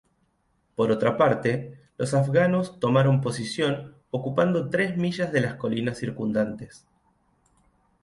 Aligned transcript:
Por 0.75 0.91
otra 0.91 1.15
parte, 1.15 1.77
los 1.95 2.15
afganos 2.15 2.79
tomaron 2.79 3.21
posición 3.21 3.93
ocupando 4.09 4.67
tres 4.71 4.97
millas 4.97 5.31
de 5.31 5.41
las 5.41 5.57
colinas 5.57 5.99
circundantes. 5.99 6.87